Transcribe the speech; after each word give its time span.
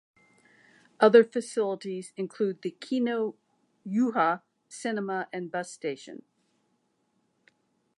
Other 0.99 1.23
facilities 1.23 2.11
include 2.17 2.63
the 2.63 2.71
Kino 2.71 3.35
Juha 3.85 4.41
cinema 4.67 5.27
and 5.31 5.51
bus 5.51 5.71
station. 5.71 6.23